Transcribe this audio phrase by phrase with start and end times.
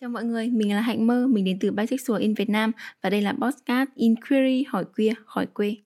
[0.00, 3.10] Chào mọi người, mình là Hạnh Mơ, mình đến từ Bisexual in Việt Nam và
[3.10, 5.76] đây là podcast Inquiry hỏi queer, hỏi quê.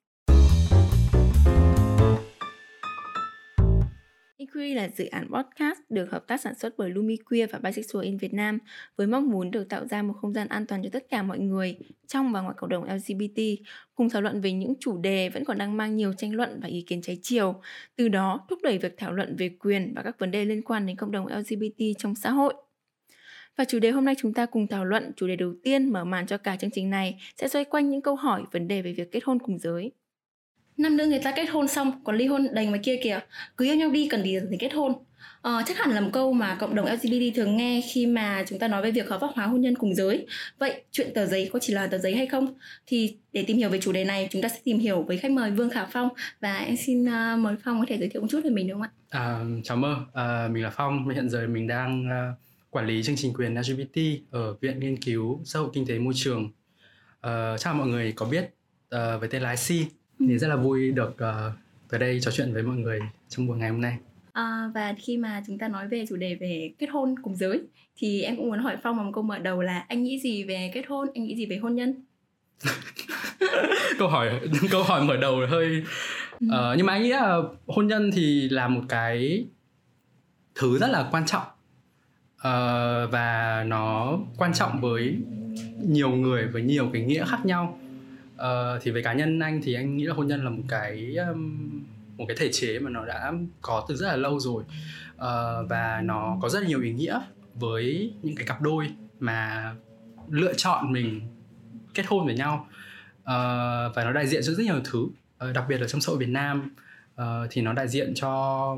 [4.37, 8.05] Inquiry là dự án podcast được hợp tác sản xuất bởi Lumi Queer và Bisexual
[8.05, 8.59] in Việt Nam
[8.97, 11.39] với mong muốn được tạo ra một không gian an toàn cho tất cả mọi
[11.39, 11.77] người
[12.07, 13.41] trong và ngoài cộng đồng LGBT
[13.95, 16.69] cùng thảo luận về những chủ đề vẫn còn đang mang nhiều tranh luận và
[16.69, 17.55] ý kiến trái chiều,
[17.97, 20.87] từ đó thúc đẩy việc thảo luận về quyền và các vấn đề liên quan
[20.87, 22.55] đến cộng đồng LGBT trong xã hội.
[23.57, 26.05] Và chủ đề hôm nay chúng ta cùng thảo luận chủ đề đầu tiên mở
[26.05, 28.93] màn cho cả chương trình này sẽ xoay quanh những câu hỏi vấn đề về
[28.93, 29.93] việc kết hôn cùng giới.
[30.77, 33.21] Năm nữa người ta kết hôn xong còn ly hôn đầy ngoài kia kìa
[33.57, 34.93] Cứ yêu nhau đi cần gì để kết hôn
[35.43, 38.59] ờ, Chắc hẳn là một câu mà cộng đồng LGBT thường nghe khi mà chúng
[38.59, 40.27] ta nói về việc hợp pháp hóa hôn nhân cùng giới
[40.59, 42.55] Vậy chuyện tờ giấy có chỉ là tờ giấy hay không?
[42.87, 45.31] Thì để tìm hiểu về chủ đề này chúng ta sẽ tìm hiểu với khách
[45.31, 46.09] mời Vương Khả Phong
[46.41, 48.81] Và em xin uh, mời Phong có thể giới thiệu một chút về mình đúng
[48.81, 48.91] không ạ?
[49.11, 52.39] À, chào mơ, à, mình là Phong, hiện giờ mình đang uh,
[52.73, 53.99] quản lý chương trình quyền LGBT
[54.31, 56.45] ở Viện Nghiên cứu Xã hội Kinh tế Môi trường.
[57.27, 59.87] Uh, chắc mọi người có biết uh, với tên là IC
[60.19, 60.27] ừ.
[60.29, 61.55] thì rất là vui được uh,
[61.91, 63.97] tới đây trò chuyện với mọi người trong buổi ngày hôm nay.
[64.33, 67.61] À, và khi mà chúng ta nói về chủ đề về kết hôn cùng giới
[67.97, 70.71] thì em cũng muốn hỏi Phong một câu mở đầu là anh nghĩ gì về
[70.75, 71.95] kết hôn, anh nghĩ gì về hôn nhân?
[73.99, 75.83] câu hỏi câu hỏi mở đầu hơi
[76.41, 76.47] ừ.
[76.47, 79.45] uh, nhưng mà anh nghĩ là hôn nhân thì là một cái
[80.55, 81.47] thứ rất là quan trọng
[82.49, 85.17] uh, và nó quan trọng với
[85.87, 87.79] nhiều người với nhiều cái nghĩa khác nhau.
[88.35, 91.17] Uh, thì với cá nhân anh thì anh nghĩ là hôn nhân là một cái
[91.17, 91.83] um,
[92.17, 94.65] một cái thể chế mà nó đã có từ rất là lâu rồi.
[95.15, 97.21] Uh, và nó có rất là nhiều ý nghĩa
[97.55, 99.75] với những cái cặp đôi mà
[100.31, 101.21] lựa chọn mình
[101.95, 102.67] kết hôn với nhau.
[103.21, 105.01] Uh, và nó đại diện cho rất nhiều thứ.
[105.01, 106.75] Uh, đặc biệt là trong xã hội Việt Nam
[107.21, 108.77] uh, thì nó đại diện cho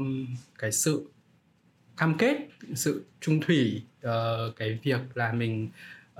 [0.58, 1.10] cái sự
[1.96, 4.10] cam kết sự trung thủy uh,
[4.56, 5.68] cái việc là mình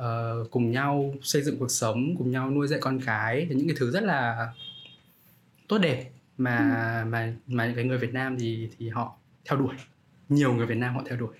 [0.01, 3.77] uh, cùng nhau xây dựng cuộc sống cùng nhau nuôi dạy con cái những cái
[3.79, 4.49] thứ rất là
[5.69, 6.57] tốt đẹp mà
[7.05, 7.09] ừ.
[7.09, 9.75] mà mà những cái người Việt Nam thì thì họ theo đuổi.
[10.29, 11.37] Nhiều người Việt Nam họ theo đuổi.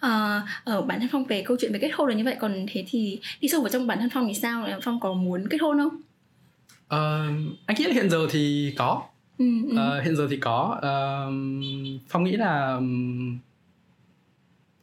[0.00, 2.66] À, ở bản thân phong về câu chuyện về kết hôn là như vậy còn
[2.72, 4.68] thế thì đi sâu vào trong bản thân phong thì sao?
[4.82, 6.00] Phong có muốn kết hôn không?
[6.86, 9.02] Uh, anh nghĩ là hiện giờ thì có
[9.42, 9.98] ừ, ừ.
[9.98, 11.34] Uh, hiện giờ thì có uh,
[12.08, 13.38] phong nghĩ là um,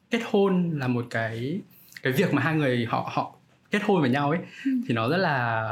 [0.09, 1.61] kết hôn là một cái
[2.03, 3.35] cái việc mà hai người họ họ
[3.71, 4.71] kết hôn với nhau ấy ừ.
[4.87, 5.71] thì nó rất là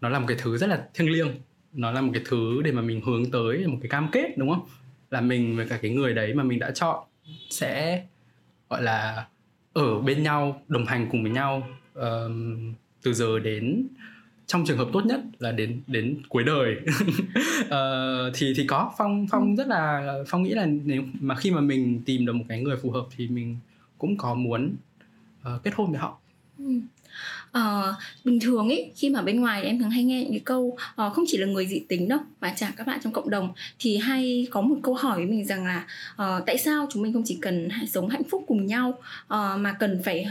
[0.00, 1.28] nó là một cái thứ rất là thiêng liêng
[1.72, 4.50] nó là một cái thứ để mà mình hướng tới một cái cam kết đúng
[4.50, 4.66] không
[5.10, 7.04] là mình với cả cái người đấy mà mình đã chọn
[7.50, 8.04] sẽ
[8.70, 9.26] gọi là
[9.72, 11.68] ở bên nhau đồng hành cùng với nhau
[11.98, 12.02] uh,
[13.02, 13.88] từ giờ đến
[14.46, 16.76] trong trường hợp tốt nhất là đến đến cuối đời
[17.60, 19.54] uh, thì thì có phong phong ừ.
[19.58, 22.76] rất là phong nghĩ là nếu mà khi mà mình tìm được một cái người
[22.76, 23.56] phù hợp thì mình
[23.98, 24.74] cũng có muốn
[25.40, 26.18] uh, kết hôn với họ
[26.58, 26.80] ừ.
[27.58, 27.94] Uh,
[28.24, 30.76] bình thường ấy khi mà bên ngoài em thường hay nghe những cái câu
[31.06, 33.52] uh, không chỉ là người dị tính đâu mà cả các bạn trong cộng đồng
[33.78, 37.12] thì hay có một câu hỏi với mình rằng là uh, tại sao chúng mình
[37.12, 40.26] không chỉ cần sống hạnh phúc cùng nhau uh, mà cần phải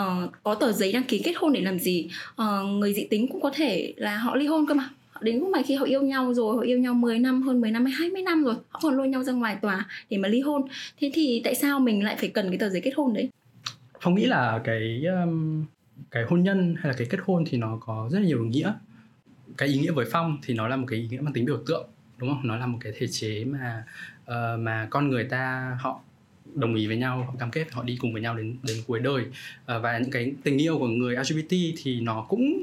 [0.00, 2.08] uh, có tờ giấy đăng ký kết hôn để làm gì?
[2.42, 4.88] Uh, người dị tính cũng có thể là họ ly hôn cơ mà.
[5.20, 7.70] Đến lúc mà khi họ yêu nhau rồi họ yêu nhau 10 năm hơn 10
[7.70, 10.40] năm hay 20 năm rồi họ còn lôi nhau ra ngoài tòa để mà ly
[10.40, 10.62] hôn.
[11.00, 13.28] Thế thì tại sao mình lại phải cần cái tờ giấy kết hôn đấy?
[14.00, 15.64] Phong nghĩ là cái um,
[16.10, 18.48] cái hôn nhân hay là cái kết hôn thì nó có rất là nhiều ý
[18.48, 18.72] nghĩa.
[19.56, 21.58] Cái ý nghĩa với phong thì nó là một cái ý nghĩa mang tính biểu
[21.66, 21.88] tượng
[22.18, 22.40] đúng không?
[22.44, 23.84] Nó là một cái thể chế mà
[24.22, 26.00] uh, mà con người ta họ
[26.54, 29.00] đồng ý với nhau họ cam kết họ đi cùng với nhau đến đến cuối
[29.00, 29.24] đời.
[29.66, 32.62] À, và những cái tình yêu của người LGBT thì nó cũng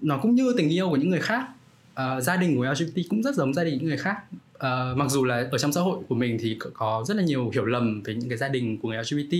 [0.00, 1.48] nó cũng như tình yêu của những người khác.
[1.94, 4.16] À, gia đình của LGBT cũng rất giống gia đình những người khác.
[4.58, 7.50] À, mặc dù là ở trong xã hội của mình thì có rất là nhiều
[7.50, 9.34] hiểu lầm về những cái gia đình của người LGBT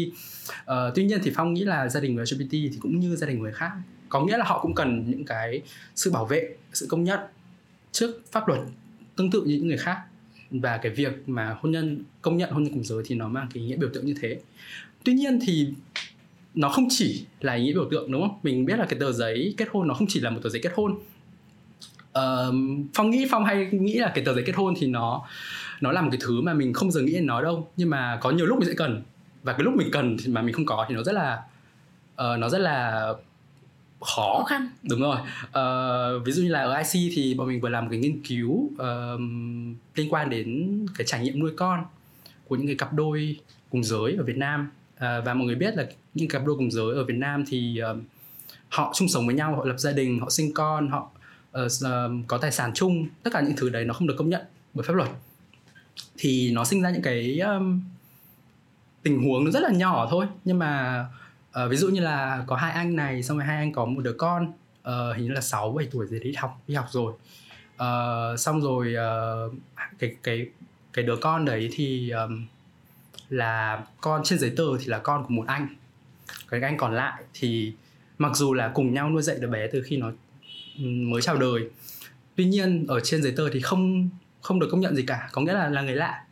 [0.65, 3.27] à, tuy nhiên thì phong nghĩ là gia đình của LGBT thì cũng như gia
[3.27, 3.73] đình người khác.
[4.09, 5.63] Có nghĩa là họ cũng cần những cái
[5.95, 7.21] sự bảo vệ sự công nhận
[7.93, 8.61] trước pháp luật
[9.17, 9.99] tương tự như những người khác
[10.53, 13.49] và cái việc mà hôn nhân công nhận hôn nhân cùng giới thì nó mang
[13.55, 14.41] cái ý nghĩa biểu tượng như thế.
[15.05, 15.69] Tuy nhiên thì
[16.55, 18.39] nó không chỉ là ý nghĩa biểu tượng đúng không?
[18.43, 20.63] Mình biết là cái tờ giấy kết hôn nó không chỉ là một tờ giấy
[20.63, 20.93] kết hôn.
[22.19, 22.55] Uh,
[22.95, 25.27] phong nghĩ phong hay nghĩ là cái tờ giấy kết hôn thì nó
[25.81, 27.71] nó là một cái thứ mà mình không giờ nghĩ đến nó đâu.
[27.77, 29.03] Nhưng mà có nhiều lúc mình sẽ cần.
[29.43, 31.43] Và cái lúc mình cần thì mà mình không có thì nó rất là
[32.13, 33.09] uh, nó rất là
[34.03, 35.17] khó khăn đúng rồi.
[35.47, 38.23] Uh, ví dụ như là ở IC thì bọn mình vừa làm một cái nghiên
[38.23, 39.21] cứu uh,
[39.95, 41.85] liên quan đến cái trải nghiệm nuôi con
[42.49, 43.37] của những cái cặp đôi
[43.71, 44.71] cùng giới ở Việt Nam.
[44.95, 47.81] Uh, và mọi người biết là những cặp đôi cùng giới ở Việt Nam thì
[47.91, 47.99] uh,
[48.69, 51.11] họ chung sống với nhau họ lập gia đình họ sinh con họ
[51.59, 53.07] uh, uh, có tài sản chung.
[53.23, 54.43] Tất cả những thứ đấy nó không được công nhận
[54.75, 55.09] bởi pháp luật.
[56.19, 57.81] Thì nó sinh ra những cái um,
[59.03, 61.05] tình huống nó rất là nhỏ thôi nhưng mà
[61.65, 64.01] uh, ví dụ như là có hai anh này xong rồi hai anh có một
[64.01, 64.53] đứa con
[64.89, 67.13] uh, hình như là 6 7 tuổi gì đấy đi học đi học rồi.
[67.75, 68.95] Uh, xong rồi
[69.49, 69.55] uh,
[69.99, 70.47] cái cái
[70.93, 72.47] cái đứa con đấy thì um,
[73.29, 75.69] là con trên giấy tờ thì là con của một anh.
[76.49, 77.73] Cái anh còn lại thì
[78.19, 80.13] mặc dù là cùng nhau nuôi dạy đứa bé từ khi nó
[80.79, 81.71] mới chào đời
[82.37, 84.09] tuy nhiên ở trên giấy tờ thì không
[84.43, 86.25] không được công nhận gì cả có nghĩa là là người lạ.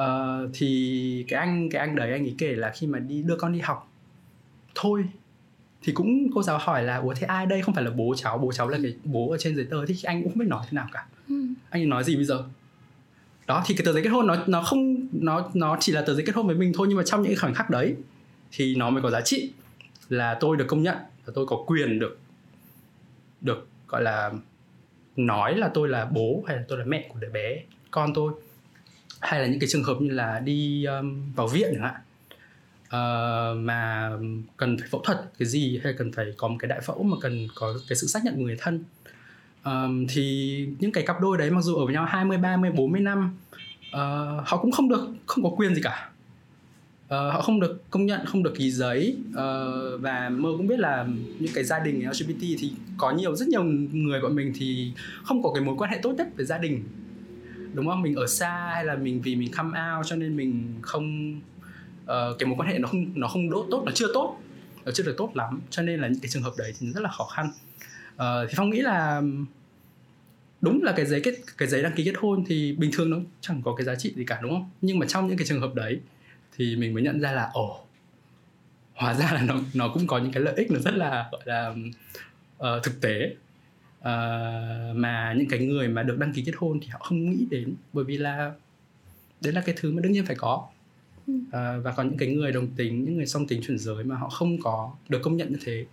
[0.00, 3.36] Uh, thì cái anh cái anh đấy anh ấy kể là khi mà đi đưa
[3.36, 3.91] con đi học
[4.82, 5.04] thôi.
[5.82, 7.62] Thì cũng cô giáo hỏi là ủa thế ai đây?
[7.62, 9.86] Không phải là bố cháu bố cháu là cái bố ở trên giấy tờ.
[9.86, 11.06] Thì anh cũng không biết nói thế nào cả.
[11.28, 11.34] Ừ.
[11.70, 12.44] anh nói gì bây giờ?
[13.46, 16.14] Đó thì cái tờ giấy kết hôn nó nó không nó nó chỉ là tờ
[16.14, 17.94] giấy kết hôn với mình thôi nhưng mà trong những khoảnh khắc đấy
[18.52, 19.52] thì nó mới có giá trị
[20.08, 22.18] là tôi được công nhận và tôi có quyền được
[23.40, 24.30] được gọi là
[25.16, 28.32] nói là tôi là bố hay là tôi là mẹ của đứa bé con tôi.
[29.20, 32.00] Hay là những cái trường hợp như là đi um, vào viện chẳng hạn
[32.92, 34.10] uh, mà
[34.56, 37.16] cần phải phẫu thuật cái gì hay cần phải có một cái đại phẫu mà
[37.20, 38.84] cần có cái sự xác nhận của người thân?
[39.64, 43.00] Um, thì những cái cặp đôi đấy mặc dù ở với nhau 20, 30, 40
[43.00, 43.36] năm
[43.88, 46.10] uh, họ cũng không được không có quyền gì cả.
[47.04, 49.16] Uh, họ không được công nhận không được ký giấy.
[49.30, 51.06] Uh, và mơ cũng biết là
[51.38, 54.92] những cái gia đình LGBT thì có nhiều rất nhiều người bọn mình thì
[55.24, 56.84] không có cái mối quan hệ tốt nhất với gia đình.
[57.74, 58.02] Đúng không?
[58.02, 61.34] Mình ở xa hay là mình vì mình come out cho nên mình không
[62.04, 64.40] uh, cái mối quan hệ nó không nó không đốt tốt nó chưa tốt
[64.84, 67.00] nó chưa được tốt lắm cho nên là những cái trường hợp đấy thì rất
[67.00, 67.50] là khó khăn.
[68.14, 69.22] Uh, thì phong nghĩ là
[70.60, 73.16] đúng là cái giấy kết cái giấy đăng ký kết hôn thì bình thường nó
[73.40, 74.70] chẳng có cái giá trị gì cả đúng không?
[74.80, 76.00] Nhưng mà trong những cái trường hợp đấy
[76.56, 77.84] thì mình mới nhận ra là ồ
[78.94, 81.42] hóa ra là nó nó cũng có những cái lợi ích nó rất là gọi
[81.44, 81.74] là
[82.58, 83.34] uh, thực tế.
[83.98, 87.46] Uh, mà những cái người mà được đăng ký kết hôn thì họ không nghĩ
[87.50, 88.52] đến bởi vì là
[89.40, 90.68] đấy là cái thứ mà đương nhiên phải có
[91.52, 94.16] à, và còn những cái người đồng tính những người song tính chuyển giới mà
[94.16, 95.86] họ không có được công nhận như thế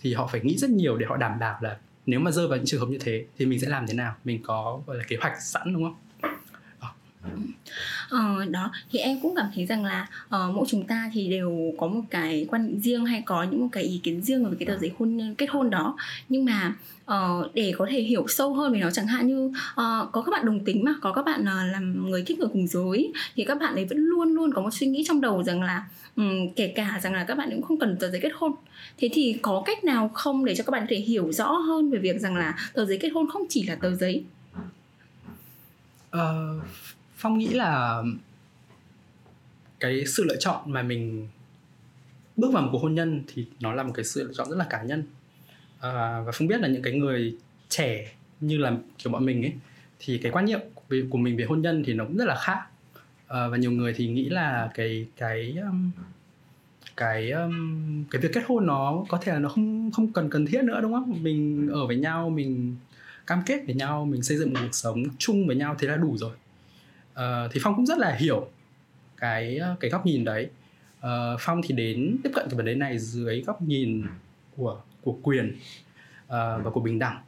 [0.00, 1.76] thì họ phải nghĩ rất nhiều để họ đảm bảo là
[2.06, 4.14] nếu mà rơi vào những trường hợp như thế thì mình sẽ làm thế nào?
[4.24, 5.94] Mình có gọi là kế hoạch sẵn đúng không?
[8.08, 11.74] Ờ, đó thì em cũng cảm thấy rằng là uh, mỗi chúng ta thì đều
[11.78, 14.56] có một cái quan điểm riêng hay có những một cái ý kiến riêng về
[14.58, 15.96] cái tờ giấy hôn kết hôn đó.
[16.28, 16.74] Nhưng mà
[17.10, 19.54] uh, để có thể hiểu sâu hơn về nó chẳng hạn như uh,
[20.12, 22.66] có các bạn đồng tính mà có các bạn uh, làm người thích người cùng
[22.66, 25.62] giới thì các bạn ấy vẫn luôn luôn có một suy nghĩ trong đầu rằng
[25.62, 25.86] là
[26.16, 28.52] um, kể cả rằng là các bạn cũng không cần tờ giấy kết hôn.
[28.98, 31.90] Thế thì có cách nào không để cho các bạn có thể hiểu rõ hơn
[31.90, 34.24] về việc rằng là tờ giấy kết hôn không chỉ là tờ giấy?
[36.16, 36.62] Uh,
[37.16, 38.02] phong nghĩ là
[39.80, 41.28] cái sự lựa chọn mà mình
[42.36, 44.56] bước vào một cuộc hôn nhân thì nó là một cái sự lựa chọn rất
[44.56, 45.04] là cá nhân.
[45.80, 47.36] À, và không biết là những cái người
[47.68, 49.52] trẻ như là kiểu bọn mình ấy
[49.98, 50.60] thì cái quan niệm
[51.10, 52.58] của mình về hôn nhân thì nó cũng rất là khác.
[53.28, 55.90] À, và nhiều người thì nghĩ là cái cái um,
[56.96, 60.46] cái um, cái việc kết hôn nó có thể là nó không không cần cần
[60.46, 61.22] thiết nữa đúng không?
[61.22, 62.76] Mình ở với nhau mình
[63.26, 65.96] cam kết với nhau mình xây dựng một cuộc sống chung với nhau thế là
[65.96, 66.36] đủ rồi
[67.14, 68.50] uh, thì phong cũng rất là hiểu
[69.16, 70.50] cái ờ, cái góc nhìn đấy.
[70.98, 71.08] Uh,
[71.40, 74.06] phong thì đến tiếp cận cái vấn đề này dưới góc nhìn
[74.56, 75.56] của của quyền
[76.24, 77.22] uh, và của bình đẳng.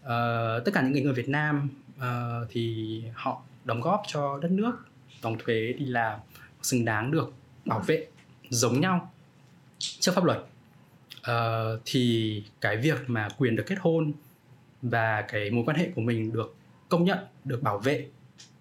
[0.00, 2.02] Uh, tất cả những người Việt Nam uh,
[2.50, 4.72] thì họ đóng góp cho đất nước
[5.22, 6.20] đóng thuế đi làm
[6.62, 7.32] xứng đáng được
[7.64, 8.06] bảo vệ
[8.48, 9.12] giống nhau
[9.78, 10.38] trước pháp luật.
[11.20, 14.12] Uh, thì cái việc mà quyền được kết hôn
[14.82, 16.56] và cái mối quan hệ của mình được
[16.88, 18.06] công nhận được bảo vệ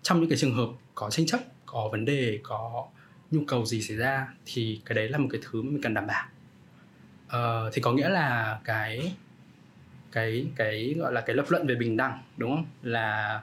[0.02, 2.88] trong những cái trường hợp có tranh chấp có vấn đề có
[3.32, 5.94] nhu cầu gì xảy ra thì cái đấy là một cái thứ mà mình cần
[5.94, 6.26] đảm bảo.
[7.28, 9.14] Ờ, thì có nghĩa là cái
[10.12, 12.66] cái cái gọi là cái lập luận về bình đẳng đúng không?
[12.84, 13.42] Là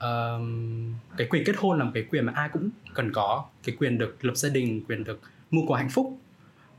[0.00, 3.44] um, cái quyền kết hôn là một cái quyền mà ai cũng cần có.
[3.64, 5.20] Cái quyền được lập gia đình quyền được
[5.50, 6.18] mua quà hạnh phúc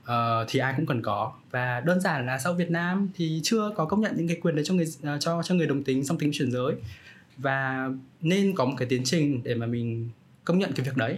[0.04, 0.10] uh,
[0.48, 1.34] thì ai cũng cần có.
[1.52, 4.56] Và đơn giản là sau Việt Nam thì chưa có công nhận những cái quyền
[4.56, 6.76] đấy cho người uh, cho cho người đồng tính song tính chuyển giới
[7.38, 7.90] và
[8.22, 10.10] nên có một cái tiến trình để mà mình
[10.44, 11.18] công nhận cái việc đấy.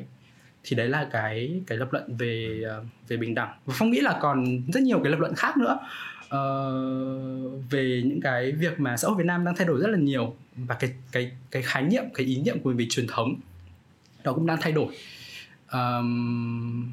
[0.64, 3.54] Thì đấy là cái cái lập luận về ờ, về bình đẳng.
[3.66, 5.80] Và phong nghĩ là còn rất nhiều cái lập luận khác nữa.
[6.26, 9.98] Uh, về những cái việc mà xã hội Việt Nam đang thay đổi rất là
[9.98, 10.36] nhiều.
[10.56, 13.36] Và cái cái cái khái niệm cái ý niệm của mình về truyền thống
[14.24, 14.96] nó cũng đang thay đổi.
[15.72, 16.92] Um,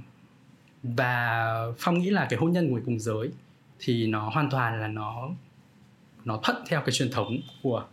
[0.82, 3.30] và phong nghĩ là cái hôn nhân của người cùng giới
[3.78, 5.28] thì nó hoàn toàn là nó
[6.24, 7.84] nó thuận theo cái truyền thống của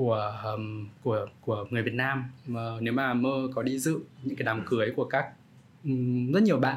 [0.00, 2.24] của um, của của người Việt Nam.
[2.46, 5.26] Mà nếu mà mơ có đi dự những cái đám cưới của các
[5.84, 6.76] um, rất nhiều bạn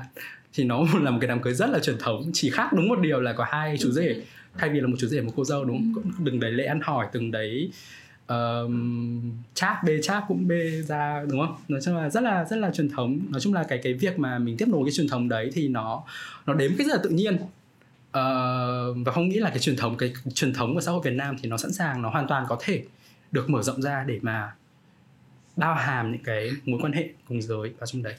[0.54, 2.32] thì nó là một cái đám cưới rất là truyền thống.
[2.34, 4.22] Chỉ khác đúng một điều là có hai chú rể.
[4.58, 6.80] thay vì là một chú rể một cô dâu đúng không từng đấy lễ ăn
[6.84, 7.72] hỏi từng đấy
[8.34, 8.72] uh,
[9.54, 11.56] chat bê chat cũng bê ra đúng không?
[11.68, 13.20] Nói chung là rất là rất là truyền thống.
[13.30, 15.68] Nói chung là cái cái việc mà mình tiếp nối cái truyền thống đấy thì
[15.68, 16.04] nó
[16.46, 17.36] nó đến cái rất là tự nhiên.
[17.36, 21.14] Uh, và không nghĩ là cái truyền thống cái truyền thống của xã hội Việt
[21.14, 22.84] Nam thì nó sẵn sàng nó hoàn toàn có thể
[23.34, 24.52] được mở rộng ra để mà
[25.56, 28.16] bao hàm những cái mối quan hệ cùng giới vào trong đấy.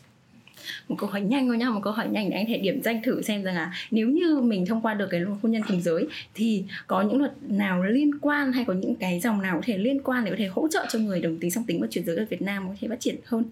[0.89, 3.03] Một câu hỏi nhanh thôi nhá một câu hỏi nhanh để anh thể điểm danh
[3.03, 5.81] thử xem rằng là nếu như mình thông qua được cái luật hôn nhân cùng
[5.81, 9.63] giới thì có những luật nào liên quan hay có những cái dòng nào có
[9.65, 11.87] thể liên quan để có thể hỗ trợ cho người đồng tính song tính và
[11.91, 13.45] chuyển giới ở Việt Nam có thể phát triển hơn?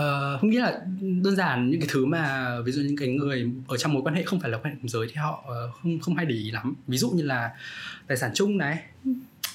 [0.00, 3.50] Uh, không nghĩ là đơn giản những cái thứ mà ví dụ những cái người
[3.68, 5.74] ở trong mối quan hệ không phải là quan hệ cùng giới thì họ uh,
[5.82, 6.74] không không hay để ý lắm.
[6.86, 7.50] Ví dụ như là
[8.06, 8.78] tài sản chung này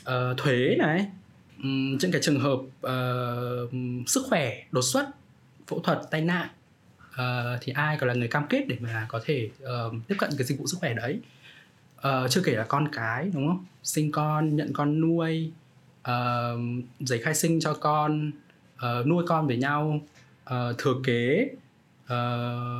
[0.10, 1.08] uh, thuế này.
[1.64, 3.72] Um, những cái trường hợp uh,
[4.08, 5.08] sức khỏe đột xuất
[5.68, 6.48] phẫu thuật tai nạn
[7.10, 10.30] uh, thì ai còn là người cam kết để mà có thể uh, tiếp cận
[10.38, 11.20] cái dịch vụ sức khỏe đấy?
[11.98, 13.66] Uh, chưa kể là con cái đúng không?
[13.84, 15.52] Sinh con nhận con nuôi
[16.02, 16.60] uh,
[17.00, 18.32] giấy khai sinh cho con
[18.76, 20.02] uh, nuôi con với nhau
[20.54, 21.50] uh, thừa kế
[22.04, 22.10] uh,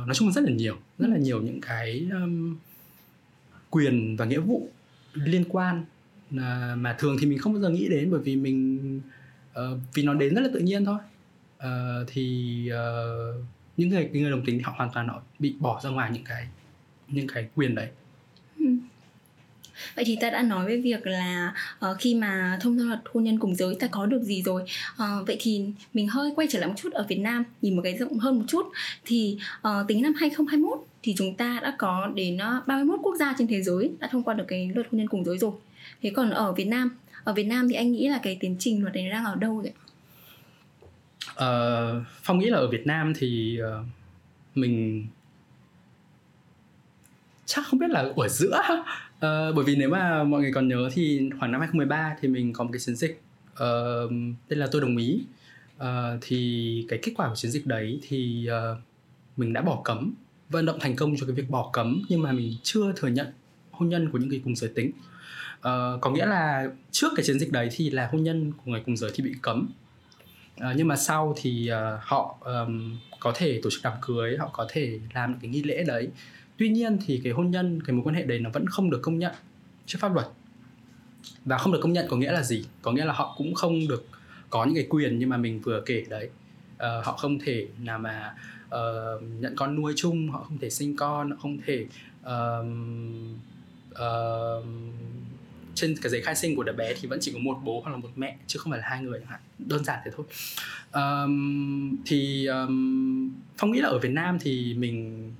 [0.06, 2.56] nói chung là rất là nhiều rất là nhiều những cái um,
[3.70, 4.68] quyền và nghĩa vụ
[5.14, 5.84] liên quan
[6.76, 9.00] mà thường thì mình không bao giờ nghĩ đến bởi vì mình
[9.52, 10.98] uh, vì nó đến rất là tự nhiên thôi.
[11.58, 13.44] Uh, thì uh,
[13.76, 16.24] những người người đồng tính thì họ hoàn toàn họ bị bỏ ra ngoài những
[16.24, 16.48] cái
[17.08, 17.88] những cái quyền đấy.
[19.96, 21.54] Vậy thì ta đã nói về việc là
[21.90, 24.62] uh, khi mà thông qua luật hôn nhân cùng giới ta có được gì rồi.
[24.92, 27.82] Uh, Vậy thì mình hơi quay trở lại một chút ở Việt Nam Nhìn một
[27.84, 28.66] cái rộng hơn một chút.
[29.04, 33.34] Thì uh, tính năm 2021 thì chúng ta đã có đến uh, 31 quốc gia
[33.38, 35.52] trên thế giới đã thông qua được cái luật hôn nhân cùng giới rồi.
[36.02, 38.82] Thế còn ở Việt Nam Ở Việt Nam thì anh nghĩ là cái tiến trình
[38.82, 39.72] luật này đang ở đâu vậy?
[41.40, 43.86] uh, phong nghĩ là ở việt nam thì uh,
[44.54, 45.06] mình
[47.46, 48.60] chắc không biết là ở giữa.
[48.70, 52.52] Uh, bởi vì nếu mà mọi người còn nhớ thì khoảng năm 2013 thì mình
[52.52, 54.10] có một cái chiến dịch uh,
[54.48, 55.22] tên là tôi đồng ý.
[55.76, 55.84] Uh,
[56.20, 58.78] thì cái kết quả của chiến dịch đấy thì uh,
[59.36, 60.14] mình đã bỏ cấm
[60.48, 63.26] vận động thành công cho cái việc bỏ cấm nhưng mà mình chưa thừa nhận
[63.70, 64.90] hôn nhân của những người cùng giới tính.
[65.60, 68.82] Ờ, có nghĩa là trước cái chiến dịch đấy thì là hôn nhân của người
[68.86, 69.68] cùng giới thì bị cấm.
[70.56, 74.50] Uh, nhưng mà sau thì uh, họ um, có thể tổ chức đám cưới họ
[74.52, 76.08] có thể làm cái nghi lễ đấy.
[76.56, 79.00] Tuy nhiên thì cái hôn nhân cái mối quan hệ đấy nó vẫn không được
[79.02, 79.32] công nhận
[79.86, 80.26] trước pháp luật.
[81.44, 82.64] Và không được công nhận có nghĩa là gì?
[82.82, 84.06] Có nghĩa là họ cũng không được
[84.50, 86.30] có những cái quyền như mà mình vừa kể đấy.
[86.74, 88.34] Uh, họ không thể nào mà
[88.66, 91.86] uh, nhận con nuôi chung họ không thể sinh con họ không thể
[92.22, 92.66] uh,
[93.92, 94.64] uh,
[95.80, 97.90] trên cái giấy khai sinh của đứa bé thì vẫn chỉ có một bố hoặc
[97.90, 99.40] là một mẹ chứ không phải là hai người chẳng hạn.
[99.58, 100.26] Đơn giản thế thôi.
[100.92, 105.30] Um, thì um, phong nghĩ là ở Việt Nam thì mình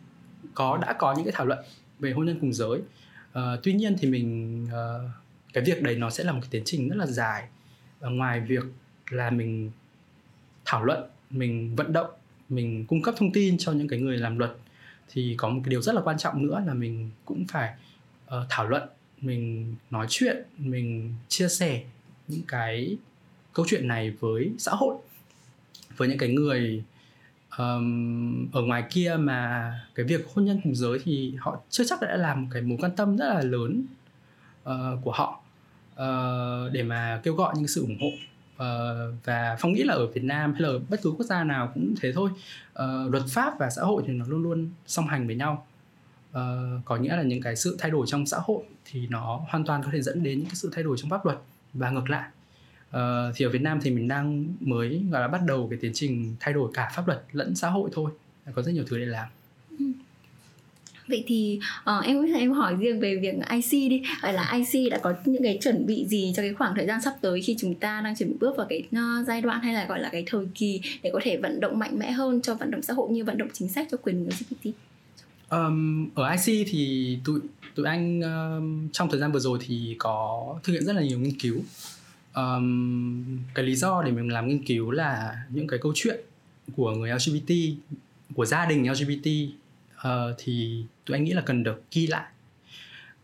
[0.55, 1.59] có đã có những cái thảo luận
[1.99, 2.79] về hôn nhân cùng giới.
[2.79, 5.11] Uh, tuy nhiên thì mình uh,
[5.53, 7.49] cái việc đấy nó sẽ là một cái tiến trình rất là dài.
[8.07, 8.65] Uh, ngoài việc
[9.11, 9.71] là mình
[10.65, 12.11] thảo luận mình vận động
[12.49, 14.57] mình cung cấp thông tin cho những cái người làm luật
[15.09, 17.75] thì có một cái điều rất là quan trọng nữa là mình cũng phải
[18.27, 18.83] uh, thảo luận
[19.21, 21.83] mình nói chuyện mình chia sẻ
[22.29, 22.97] những cái
[23.53, 24.97] câu chuyện này với xã hội
[25.97, 26.85] với những cái người
[27.59, 32.03] um, ở ngoài kia mà cái việc hôn nhân cùng giới thì họ chưa chắc
[32.03, 33.85] đã làm một cái mối quan tâm rất là lớn
[34.63, 35.41] uh, của họ
[35.93, 38.09] uh, để mà kêu gọi những sự ủng hộ
[38.61, 41.45] uh, và phong nghĩ là ở Việt Nam hay là ở bất cứ quốc gia
[41.45, 42.31] nào cũng thế thôi.
[42.73, 45.67] Uh, luật pháp và xã hội thì nó luôn luôn song hành với nhau
[46.31, 49.65] uh, có nghĩa là những cái sự thay đổi trong xã hội thì nó hoàn
[49.65, 51.39] toàn có thể dẫn đến những cái sự thay đổi trong pháp luật
[51.73, 52.29] và ngược lại.
[52.91, 55.93] Uh, thì ở Việt Nam thì mình đang mới gọi là bắt đầu cái tiến
[55.95, 58.11] trình thay đổi cả pháp luật lẫn xã hội thôi.
[58.55, 59.29] Có rất nhiều thứ để làm.
[59.79, 59.85] Ừ.
[61.09, 64.03] Vậy thì uh, em muốn em hỏi riêng về việc IC đi.
[64.23, 67.01] Vậy là IC đã có những cái chuẩn bị gì cho cái khoảng thời gian
[67.01, 69.75] sắp tới Khi chúng ta đang chuẩn bị bước vào cái uh, giai đoạn hay
[69.75, 72.55] là gọi là cái thời kỳ Để có thể vận động mạnh mẽ hơn cho
[72.55, 74.71] vận động xã hội như vận động chính sách cho quyền người LGBT
[75.51, 77.41] um, ở IC thì tụi
[77.75, 81.19] tụi anh um, trong thời gian vừa rồi thì có thực hiện rất là nhiều
[81.19, 81.63] nghiên cứu.
[82.35, 86.21] Um, cái lý do để mình làm nghiên cứu là những cái câu chuyện
[86.77, 87.55] của người LGBT
[88.35, 89.55] của gia đình LGBT uh,
[89.97, 92.27] ờ, thì tụi anh nghĩ là cần được ghi lại.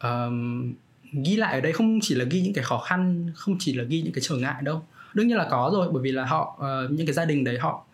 [0.03, 0.75] Um,
[1.13, 3.85] ghi lại ở đây không chỉ là ghi những cái khó khăn không chỉ là
[3.85, 4.87] ghi những cái trở ngại đâu.
[5.15, 7.59] Đương nhiên là có rồi bởi vì là họ uh, những cái gia đình đấy
[7.59, 7.87] họ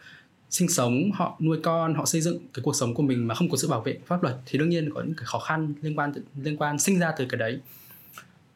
[0.53, 3.51] sinh sống họ nuôi con họ xây dựng cái cuộc sống của mình mà không
[3.51, 5.99] có sự bảo vệ pháp luật thì đương nhiên có những cái khó khăn liên
[5.99, 7.61] quan liên quan sinh ra từ cái đấy.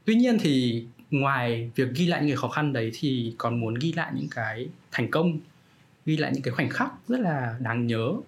[0.04, 3.74] Tuy nhiên thì ngoài việc ghi lại những cái khó khăn đấy thì còn muốn
[3.74, 5.38] ghi lại những cái thành công
[6.06, 8.22] ghi lại những cái khoảnh khắc rất là đáng nhớ uh,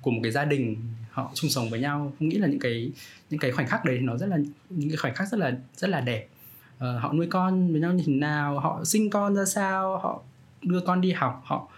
[0.00, 0.76] của một cái gia đình
[1.10, 2.12] họ chung sống với nhau.
[2.18, 2.90] Không nghĩ là những cái
[3.30, 4.38] những cái khoảnh khắc đấy nó rất là
[4.70, 6.28] những cái khoảnh khắc rất là rất là đẹp.
[6.76, 10.22] Uh, họ nuôi con với nhau như thế nào họ sinh con ra sao họ
[10.62, 11.68] đưa con đi học họ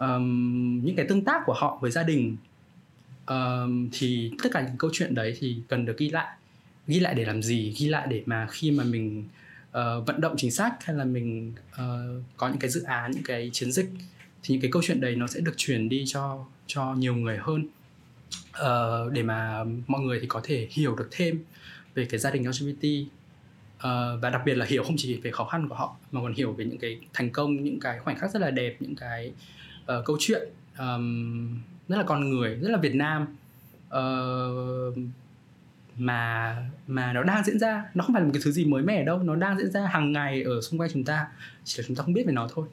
[0.00, 2.36] um, những cái tương tác của họ với gia đình
[3.26, 6.36] um, thì tất cả những câu chuyện đấy thì cần được ghi lại.
[6.86, 7.74] Ghi lại để làm gì?
[7.78, 9.24] Ghi lại để mà khi mà mình
[9.68, 13.24] uh, vận động chính sách hay là mình uh, có những cái dự án những
[13.24, 13.90] cái chiến dịch
[14.42, 17.38] thì những cái câu chuyện đấy nó sẽ được truyền đi cho cho nhiều người
[17.40, 17.68] hơn.
[18.50, 21.44] Uh, để mà mọi người thì có thể hiểu được thêm
[21.94, 22.84] về cái gia đình LGBT
[23.76, 26.34] uh, và đặc biệt là hiểu không chỉ về khó khăn của họ mà còn
[26.34, 29.32] hiểu về những cái thành công những cái khoảnh khắc rất là đẹp những cái
[29.82, 31.58] uh, câu chuyện um,
[31.88, 33.26] rất là con người rất là Việt Nam
[33.88, 34.98] uh,
[35.96, 36.56] mà
[36.86, 39.04] mà nó đang diễn ra nó không phải là một cái thứ gì mới mẻ
[39.04, 41.26] đâu nó đang diễn ra hàng ngày ở xung quanh chúng ta
[41.64, 42.66] chỉ là chúng ta không biết về nó thôi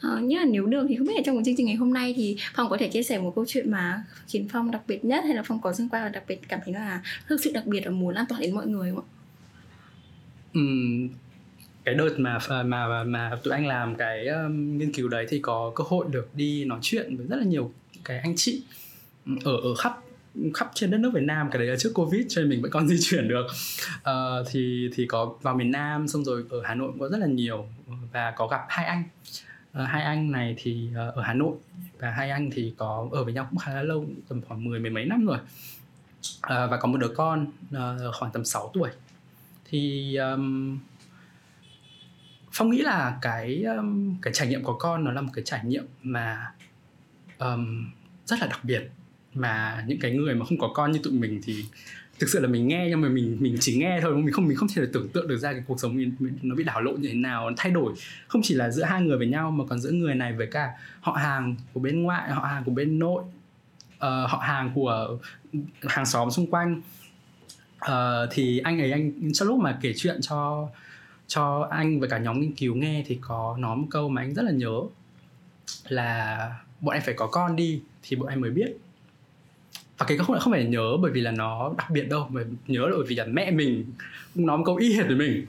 [0.00, 1.92] Ờ, nhưng mà nếu được thì không biết là trong một chương trình ngày hôm
[1.92, 5.04] nay thì Phong có thể chia sẻ một câu chuyện mà khiến Phong đặc biệt
[5.04, 7.50] nhất hay là Phong có xung quanh là đặc biệt cảm thấy là thực sự
[7.54, 9.08] đặc biệt và muốn lan tỏa đến mọi người không ạ?
[10.54, 11.08] Ừm,
[11.88, 15.72] cái đợt mà mà mà, tụi anh làm cái um, nghiên cứu đấy thì có
[15.74, 17.72] cơ hội được đi nói chuyện với rất là nhiều
[18.04, 18.62] cái anh chị
[19.26, 20.00] ừ, ở ở khắp
[20.54, 21.50] khắp trên đất nước Việt Nam.
[21.50, 23.46] Cái đấy là trước Covid cho nên mình vẫn còn di chuyển được.
[23.98, 27.18] Uh, thì thì có vào miền Nam xong rồi ở Hà Nội cũng có rất
[27.18, 27.66] là nhiều.
[28.12, 29.02] Và có gặp hai anh.
[29.82, 31.56] Uh, hai anh này thì uh, ở Hà Nội
[31.98, 34.80] và hai anh thì có ở với nhau cũng khá là lâu tầm khoảng mười
[34.80, 35.38] mấy mấy năm rồi.
[35.38, 38.90] Uh, và có một đứa con uh, khoảng tầm 6 tuổi.
[39.70, 40.78] Thì um,
[42.58, 45.60] phong nghĩ là cái um, cái trải nghiệm của con nó là một cái trải
[45.64, 46.52] nghiệm mà
[47.38, 47.90] um,
[48.26, 48.90] rất là đặc biệt.
[49.34, 51.64] Mà những cái người mà không có con như tụi mình thì
[52.18, 54.56] thực sự là mình nghe nhưng mà mình mình chỉ nghe thôi mình không mình
[54.56, 56.12] không thể tưởng tượng được ra cái cuộc sống mình,
[56.42, 57.94] nó bị đảo lộn như thế nào nó thay đổi.
[58.28, 60.70] Không chỉ là giữa hai người với nhau mà còn giữa người này với cả
[61.00, 65.18] họ hàng của bên ngoại họ hàng của bên nội uh, họ hàng của
[65.82, 66.80] hàng xóm xung quanh.
[67.84, 70.68] Uh, thì anh ấy anh trong lúc mà kể chuyện cho
[71.28, 74.34] cho anh và cả nhóm nghiên cứu nghe thì có nói một câu mà anh
[74.34, 74.80] rất là nhớ
[75.88, 78.76] là bọn em phải có con đi thì bọn em mới biết
[79.98, 82.80] và cái không không phải nhớ bởi vì là nó đặc biệt đâu mà nhớ
[82.86, 83.84] là bởi vì là mẹ mình
[84.34, 85.46] cũng nói một câu y hệt với mình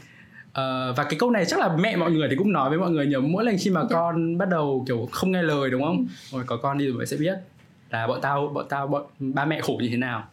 [0.50, 2.92] uh, và cái câu này chắc là mẹ mọi người thì cũng nói với mọi
[2.92, 3.82] người nhiều mỗi lần khi mà.
[3.82, 3.88] Dạ.
[3.90, 6.06] con bắt đầu kiểu không nghe lời đúng không ừ.
[6.32, 7.38] rồi có con đi rồi mới sẽ biết
[7.90, 10.28] là bọn tao bọn tao bọn ba mẹ khổ như thế nào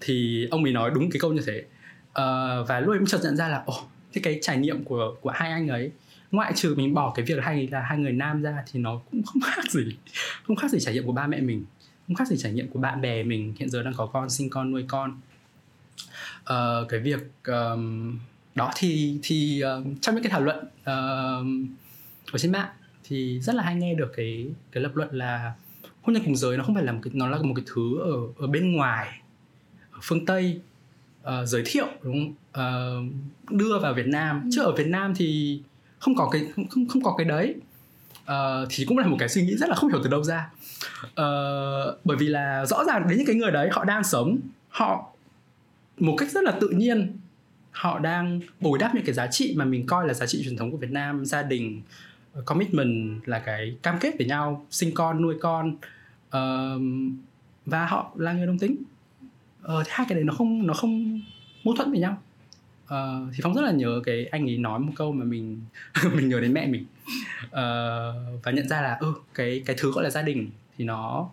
[0.00, 3.20] thì ông ấy nói đúng cái câu như thế uh, và lúc ấy cũng chợt
[3.22, 3.74] nhận ra là ồ
[4.14, 5.90] thế cái trải nghiệm của của hai anh ấy
[6.30, 9.22] ngoại trừ mình bỏ cái việc hai là hai người nam ra thì nó cũng
[9.22, 9.96] không khác gì
[10.46, 11.64] không khác gì trải nghiệm của ba mẹ mình
[12.06, 14.50] không khác gì trải nghiệm của bạn bè mình hiện giờ đang có con sinh
[14.50, 15.20] con nuôi con.
[16.42, 18.18] Uh, cái việc um,
[18.54, 22.68] đó thì thì uh, trong những cái thảo luận ờ, uh, ở trên mạng
[23.04, 25.54] thì rất là hay nghe được cái cái lập luận là
[26.02, 27.98] hôn nhân cùng giới nó không phải là một cái nó là một cái thứ
[27.98, 29.20] ở ở bên ngoài
[29.90, 30.60] ở phương tây
[31.24, 33.06] uh, giới thiệu đúng không?
[33.06, 34.40] Uh, đưa vào Việt Nam.
[34.44, 34.50] Ừ.
[34.52, 35.60] chứ ở Việt Nam thì
[35.98, 37.54] không có cái không không có cái đấy.
[38.22, 40.50] Uh, thì cũng là một cái suy nghĩ rất là không hiểu từ đâu ra.
[41.06, 45.10] Uh, bởi vì là rõ ràng đến những cái người đấy họ đang sống họ
[45.98, 47.18] một cách rất là tự nhiên
[47.70, 50.56] họ đang bồi đắp những cái giá trị mà mình coi là giá trị truyền
[50.56, 51.24] thống của Việt Nam.
[51.24, 51.82] Gia đình
[52.44, 55.76] commitment là cái cam kết với nhau sinh con nuôi con.
[56.36, 56.82] Uh,
[57.66, 58.76] và họ là người đồng tính
[59.64, 61.20] uh, hai cái đấy nó không nó không
[61.64, 62.22] mâu thuẫn với nhau.
[62.84, 65.60] Uh, thì phong rất là nhớ cái anh ấy nói một câu mà mình
[66.16, 66.86] mình nhớ đến mẹ mình.
[67.46, 67.50] Uh,
[68.42, 71.30] và nhận ra là ừ cái cái thứ gọi là gia đình thì nó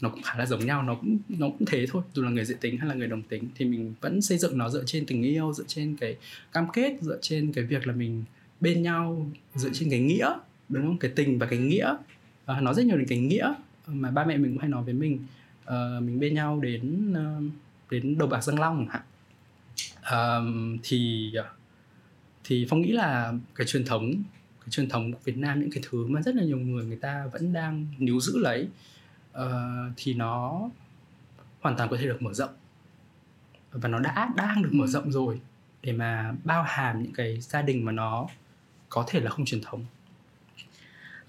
[0.00, 2.02] nó cũng khá là giống nhau nó cũng nó cũng thế thôi.
[2.14, 4.58] Dù là người dị tính hay là người đồng tính thì mình vẫn xây dựng
[4.58, 6.16] nó dựa trên tình yêu dựa trên cái
[6.52, 8.24] cam kết dựa trên cái việc là mình
[8.60, 10.34] bên nhau dựa trên cái nghĩa
[10.68, 10.98] đúng không?
[10.98, 11.96] Cái tình và cái nghĩa.
[12.52, 13.54] Uh, nó rất nhiều đến cái nghĩa
[13.86, 15.18] mà ba mẹ mình cũng hay nói với mình
[15.64, 17.52] uh, mình bên nhau đến uh,
[17.90, 19.02] đến đầu bạc răng long hả
[20.10, 21.32] um, thì
[22.44, 24.12] thì phong nghĩ là cái truyền thống
[24.60, 26.96] cái truyền thống của Việt Nam những cái thứ mà rất là nhiều người người
[26.96, 28.68] ta vẫn đang níu giữ lấy
[29.38, 29.44] uh,
[29.96, 30.60] thì nó
[31.60, 32.54] hoàn toàn có thể được mở rộng.
[33.72, 35.40] Và nó đã đang được mở rộng rồi
[35.82, 38.28] để mà bao hàm những cái gia đình mà nó
[38.88, 39.84] có thể là không truyền thống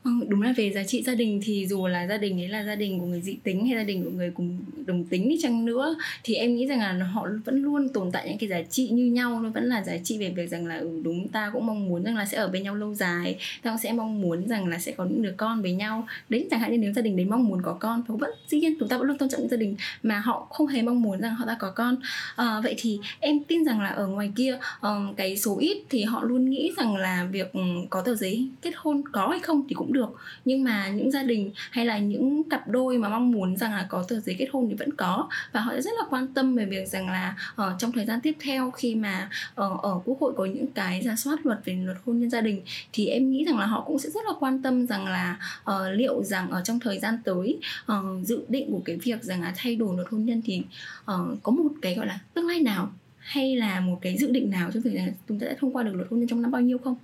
[0.06, 2.64] Ừ, đúng là về giá trị gia đình thì dù là gia đình ấy là
[2.64, 5.38] gia đình của người dị tính hay gia đình của người cùng đồng tính đi
[5.42, 8.62] chăng nữa thì em nghĩ rằng là họ vẫn luôn tồn tại những cái giá
[8.70, 11.50] trị như nhau nó vẫn là giá trị về việc rằng là ừ, đúng ta
[11.54, 14.22] cũng mong muốn rằng là sẽ ở bên nhau lâu dài ta cũng sẽ mong
[14.22, 16.08] muốn rằng là sẽ có những đứa con với nhau.
[16.30, 18.60] Đấy chẳng hạn như nếu gia đình đấy mong muốn có con thì vẫn dĩ
[18.60, 21.02] nhiên chúng ta vẫn luôn tôn trọng những gia đình mà họ không hề mong
[21.02, 21.96] muốn rằng họ đã có con.
[22.36, 26.04] À, vậy thì em tin rằng là ở ngoài kia um, cái số ít thì
[26.04, 29.64] họ luôn nghĩ rằng là việc ừ, có tờ giấy kết hôn có hay không
[29.70, 30.10] thì cũng được.
[30.46, 33.86] Nhưng mà những gia đình hay là những cặp đôi mà mong muốn rằng là
[33.90, 35.30] có tờ giấy kết hôn thì vẫn có.
[35.52, 38.36] Và họ rất là quan tâm về việc rằng là ở trong thời gian tiếp
[38.40, 41.98] theo khi mà ở, ở quốc hội có những cái ra soát luật về luật
[42.06, 42.62] hôn nhân gia đình
[42.94, 45.40] thì em nghĩ rằng là họ cũng sẽ rất là quan tâm rằng là
[45.72, 47.60] uh, liệu rằng ở trong thời gian tới
[47.92, 50.64] uh, dự định của cái việc rằng là thay đổi luật hôn nhân thì
[51.02, 52.92] uh, có một cái gọi là tương lai nào?
[53.18, 55.84] Hay là một cái dự định nào trong việc là chúng ta sẽ thông qua
[55.84, 56.96] được luật hôn nhân trong năm bao nhiêu không?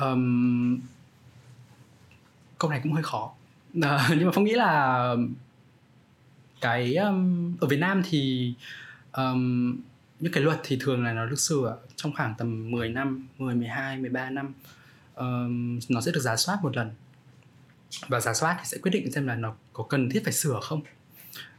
[0.00, 0.80] Um,
[2.62, 3.32] câu này cũng hơi khó.
[3.82, 5.16] À, nhưng mà phong nghĩ là
[6.60, 8.54] cái um, ở Việt Nam thì
[9.12, 9.76] um,
[10.20, 13.54] những cái luật thì thường là nó được sửa trong khoảng tầm 10 năm, 10,
[13.54, 14.52] 12, 13 năm.
[15.14, 16.90] Um, nó sẽ được giả soát một lần.
[18.08, 20.60] Và giả soát thì sẽ quyết định xem là nó có cần thiết phải sửa
[20.62, 20.80] không.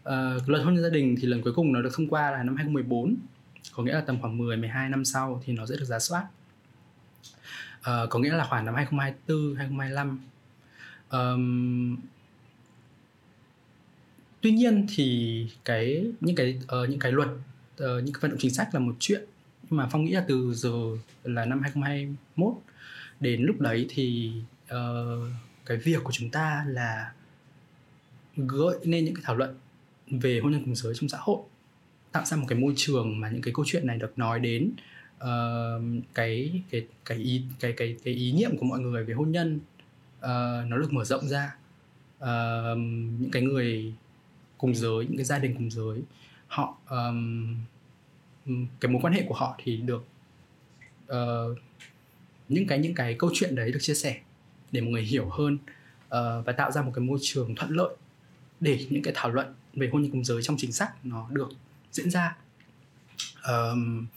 [0.02, 2.44] Uh, luật hôn nhân gia đình thì lần cuối cùng nó được thông qua là
[2.44, 3.16] năm 2014
[3.76, 6.28] có nghĩa là tầm khoảng 10 12 năm sau thì nó sẽ được giả soát.
[7.80, 10.20] Uh, có nghĩa là khoảng năm 2024 2025
[11.14, 11.98] um,
[14.42, 18.40] tuy nhiên thì cái những cái uh, những cái luật uh, những cái vận động
[18.40, 19.26] chính sách là một chuyện.
[19.64, 22.54] Nhưng mà phong nghĩ là từ giờ là năm 2021
[23.20, 24.32] đến lúc đấy thì
[24.74, 24.78] uh,
[25.66, 27.12] cái việc của chúng ta là
[28.36, 29.56] gợi nên những cái thảo luận
[30.08, 31.40] về hôn nhân cùng giới trong xã hội
[32.12, 34.72] tạo ra một cái môi trường mà những cái câu chuyện này được nói đến
[35.24, 39.32] uh, cái cái cái ý cái cái cái ý niệm của mọi người về hôn
[39.32, 39.60] nhân
[40.24, 41.56] uh, nó được mở rộng ra.
[42.20, 42.78] Uh,
[43.20, 43.94] những cái người
[44.58, 46.02] cùng giới những cái gia đình cùng giới
[46.48, 47.56] họ um,
[48.80, 50.06] cái mối quan hệ của họ thì được
[51.12, 51.58] uh,
[52.50, 54.20] những cái những cái câu chuyện đấy được chia sẻ
[54.72, 57.96] để mọi người hiểu hơn uh, và tạo ra một cái môi trường thuận lợi
[58.60, 61.50] để những cái thảo luận về hôn nhân cùng giới trong chính sách nó được
[61.92, 62.38] diễn ra.
[63.48, 64.08] Um,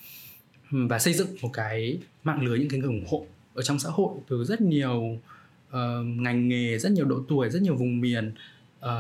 [0.70, 3.90] và xây dựng một cái mạng lưới những cái người ủng hộ ở trong xã
[3.90, 5.18] hội từ rất nhiều
[5.70, 8.34] uh, ngành nghề rất nhiều độ tuổi rất nhiều vùng miền.
[8.78, 8.90] Uh,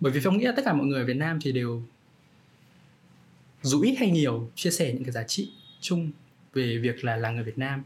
[0.00, 1.82] bởi vì phong nghĩ là tất cả mọi người ở Việt Nam thì đều
[3.62, 6.10] dù ít hay nhiều chia sẻ những cái giá trị chung
[6.54, 7.82] về việc là là người Việt Nam.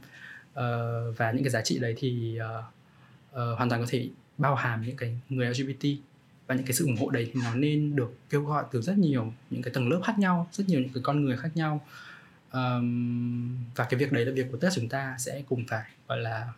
[0.50, 2.64] Uh, và những cái giá trị đấy thì uh,
[3.30, 4.08] uh, hoàn toàn có thể
[4.38, 5.86] bao hàm những cái người LGBT
[6.46, 8.98] và những cái sự ủng hộ đấy thì nó nên được kêu gọi từ rất
[8.98, 11.86] nhiều những cái tầng lớp khác nhau rất nhiều những cái con người khác nhau.
[12.52, 15.90] Um, và cái việc đấy là việc của tất cả chúng ta sẽ cùng phải
[16.08, 16.52] gọi là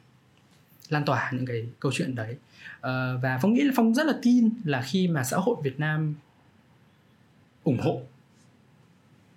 [0.89, 2.37] lan tỏa những cái câu chuyện đấy.
[2.81, 5.81] Ờ, và phong nghĩ là phong rất là tin là khi mà xã hội việt
[5.81, 6.15] nam
[7.65, 8.03] ủng hộ,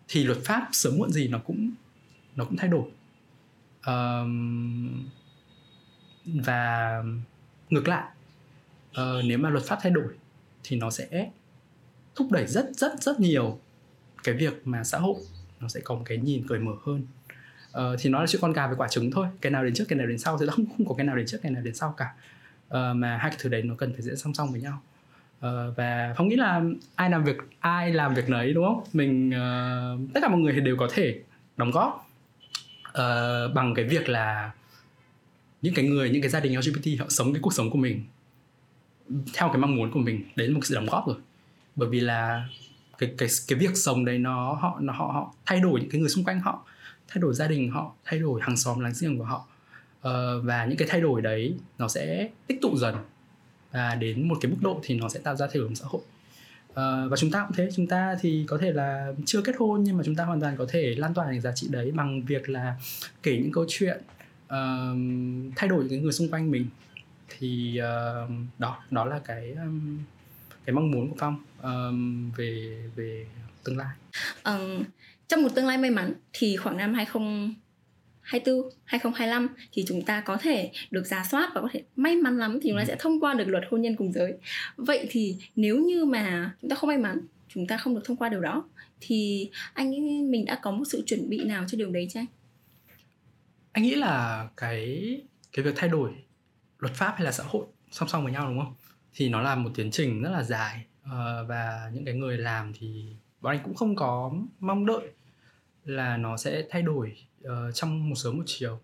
[0.08, 1.72] thì luật pháp sớm muộn gì nó cũng
[2.36, 2.90] nó cũng thay đổi.
[6.26, 7.04] Và
[7.70, 8.12] ngược lại
[8.94, 10.14] ờ, nếu mà luật pháp thay đổi
[10.64, 11.32] thì nó sẽ
[12.16, 13.60] thúc đẩy rất rất rất nhiều
[14.24, 15.22] cái việc mà xã hội
[15.60, 17.06] nó sẽ có một cái nhìn cởi mở hơn
[17.80, 19.28] uh, thì nó là chuyện con gà với quả trứng thôi.
[19.42, 21.26] Cái nào đến trước cái nào đến sau thì không không có cái nào đến
[21.26, 22.14] trước cái nào đến sau cả.
[22.68, 24.82] Uh, mà hai cái thứ đấy nó cần phải diễn song song với nhau.
[25.38, 26.62] Uh, và phong nghĩ là
[26.96, 28.84] ai làm việc ai làm việc nấy đúng không?
[28.94, 31.20] Mình uh, tất cả mọi người thì đều có thể
[31.58, 32.10] đóng góp
[32.90, 34.52] uh, bằng cái việc là
[35.62, 38.04] những cái người những cái gia đình LGBT họ sống cái cuộc sống của mình
[39.34, 40.24] theo cái mong muốn của mình.
[40.36, 41.18] Đấy là một sự đóng góp rồi.
[41.76, 42.48] Bởi vì là
[42.98, 46.02] cái cái cái việc sống đấy nó họ nó họ họ thay đổi những cái
[46.02, 46.66] người xung quanh họ
[47.08, 49.48] thay đổi gia đình họ thay đổi hàng xóm láng giềng của họ.
[50.08, 52.96] Uh, và những cái thay đổi đấy nó sẽ tích tụ dần.
[53.72, 56.02] Và đến một cái mức độ thì nó sẽ tạo ra thay đổi xã hội.
[56.72, 57.70] Uh, và chúng ta cũng thế.
[57.76, 60.58] Chúng ta thì có thể là chưa kết hôn nhưng mà chúng ta hoàn toàn
[60.58, 62.76] có thể lan tỏa những giá trị đấy bằng việc là
[63.24, 64.02] kể những câu chuyện
[64.46, 64.98] uh,
[65.56, 66.68] thay đổi những người xung quanh mình.
[67.30, 70.00] Thì uh, đó đó là cái um,
[70.66, 73.26] cái mong muốn của phong um, về về
[73.64, 73.96] tương lai.
[74.44, 74.84] Um,
[75.28, 80.38] trong một tương lai may mắn thì khoảng năm 2024, 2025 thì chúng ta có
[80.38, 82.88] thể được giả soát và có thể may mắn lắm thì chúng ta ừ.
[82.88, 84.34] sẽ thông qua được luật hôn nhân cùng giới.
[84.78, 88.18] Vậy thì nếu như mà chúng ta không may mắn, chúng ta không được thông
[88.18, 88.70] qua điều đó
[89.02, 92.20] thì anh nghĩ mình đã có một sự chuẩn bị nào cho điều đấy chưa
[92.20, 92.26] anh?
[93.72, 95.22] Anh nghĩ là cái
[95.54, 96.12] cái việc thay đổi
[96.80, 98.74] luật pháp hay là xã hội song song với nhau đúng không?
[99.16, 101.12] thì nó là một tiến trình rất là dài uh,
[101.48, 105.08] và những cái người làm thì bọn anh cũng không có mong đợi
[105.86, 108.80] là nó sẽ thay đổi uh, trong một sớm một chiều.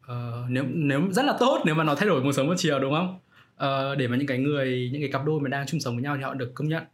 [0.00, 2.78] Uh, nếu nếu rất là tốt nếu mà nó thay đổi một sớm một chiều
[2.78, 3.18] đúng không?
[3.54, 6.02] Uh, để mà những cái người những cái cặp đôi mà đang chung sống với
[6.02, 6.84] nhau thì họ được công nhận.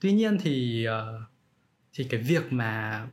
[0.00, 1.22] Tuy nhiên thì uh,
[1.92, 3.06] thì cái việc mà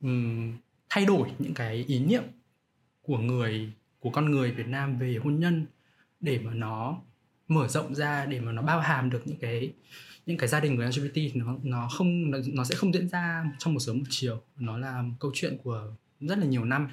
[0.00, 0.58] um,
[0.88, 2.22] thay đổi những cái ý niệm
[3.02, 5.66] của người của con người Việt Nam về hôn nhân
[6.20, 7.00] để mà nó
[7.50, 9.72] mở rộng ra để mà nó bao hàm được những cái
[10.26, 13.44] những cái gia đình của LGBT thì nó nó không nó, sẽ không diễn ra
[13.58, 16.88] trong một sớm một chiều nó là một câu chuyện của rất là nhiều năm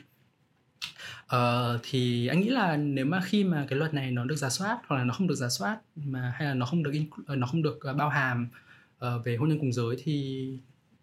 [1.28, 4.50] Ờ, thì anh nghĩ là nếu mà khi mà cái luật này nó được giả
[4.50, 6.92] soát hoặc là nó không được giả soát mà hay là nó không được
[7.26, 8.48] ờ, nó không được ờ, bao hàm
[9.06, 10.48] uh, về hôn nhân cùng giới thì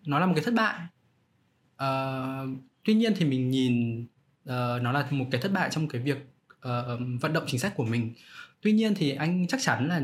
[0.06, 0.80] nó là một cái thất bại.
[1.74, 4.02] Uh, tuy nhiên thì mình nhìn
[4.42, 6.18] uh, nó là một cái thất bại trong cái việc
[6.56, 8.12] uh, vận động chính sách của mình.
[8.64, 10.02] Tuy nhiên thì anh chắc chắn là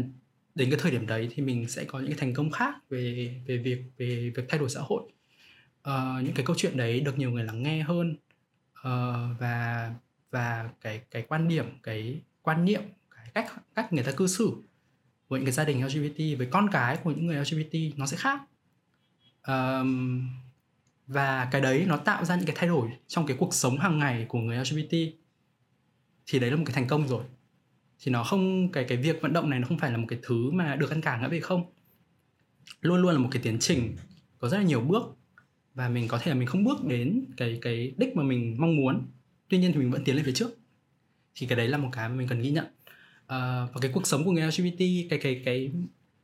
[0.54, 3.34] đến cái thời điểm đấy thì mình sẽ có những cái thành công khác về
[3.46, 5.02] về việc về việc thay đổi xã hội.
[5.88, 8.16] Uh, những cái câu chuyện đấy được nhiều người lắng nghe hơn.
[8.78, 9.90] Uh, và
[10.30, 12.82] và cái cái quan điểm cái quan niệm
[13.16, 14.56] cái cách cách người ta cư xử
[15.28, 18.16] với những cái gia đình LGBT với con cái của những người LGBT nó sẽ
[18.16, 18.40] khác.
[19.46, 20.28] Um,
[21.06, 23.98] và cái đấy nó tạo ra những cái thay đổi trong cái cuộc sống hàng
[23.98, 24.92] ngày của người LGBT
[26.26, 27.24] thì đấy là một cái thành công rồi
[28.00, 30.18] thì nó không cái cái việc vận động này nó không phải là một cái
[30.22, 31.64] thứ mà được ăn cả nữa về không.
[32.80, 33.96] Luôn luôn là một cái tiến trình
[34.38, 35.16] có rất là nhiều bước
[35.74, 38.76] và mình có thể là mình không bước đến cái cái đích mà mình mong
[38.76, 39.06] muốn.
[39.48, 40.50] Tuy nhiên thì mình vẫn tiến lên phía trước.
[41.34, 42.64] Thì cái đấy là một cái mà mình cần ghi nhận.
[43.26, 44.78] À, và cái cuộc sống của người LGBT
[45.10, 45.72] cái cái cái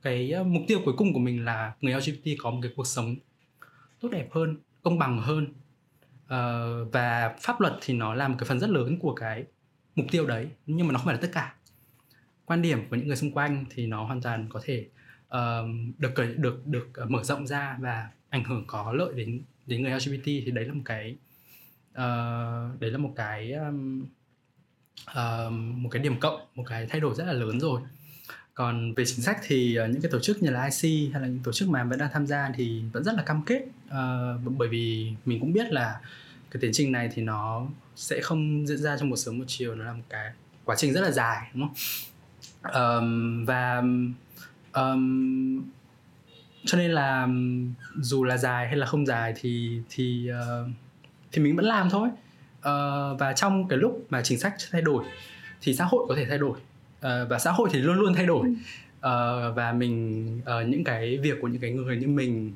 [0.02, 2.86] cái cái mục tiêu cuối cùng của mình là người LGBT có một cái cuộc
[2.86, 3.16] sống
[4.00, 5.46] tốt đẹp hơn công bằng hơn.
[6.26, 9.44] À, và pháp luật thì nó là một cái phần rất lớn của cái
[9.96, 11.56] mục tiêu đấy nhưng mà nó không phải là tất cả
[12.46, 14.87] quan điểm của những người xung quanh thì nó hoàn toàn có thể
[15.28, 19.92] uh, được được được mở rộng ra và ảnh hưởng có lợi đến đến người
[19.92, 21.16] LGBT thì đấy là một cái
[21.90, 24.06] uh, đấy là một cái um,
[25.11, 27.80] uh, một cái điểm cộng một cái thay đổi rất là lớn rồi.
[28.54, 31.28] Còn về chính sách thì uh, những cái tổ chức như là IC hay là
[31.28, 34.52] những tổ chức mà vẫn đang tham gia thì vẫn rất là cam kết uh,
[34.59, 36.00] bởi vì mình cũng biết là
[36.50, 39.74] cái tiến trình này thì nó sẽ không diễn ra trong một sớm một chiều
[39.74, 40.32] nó là một cái
[40.64, 41.74] quá trình rất là dài đúng không?
[42.74, 43.83] Um, và
[44.72, 45.62] um,
[46.64, 47.29] cho nên là
[48.00, 50.70] dù là dài hay là không dài thì thì uh,
[51.33, 52.09] thì mình vẫn làm thôi.
[52.59, 55.05] Uh, và trong cái lúc mà chính sách thay đổi
[55.61, 56.59] thì xã hội có thể thay đổi.
[56.98, 58.48] Uh, và xã hội thì luôn luôn thay đổi.
[58.48, 62.52] Uh, và mình uh, những cái việc của những cái người như mình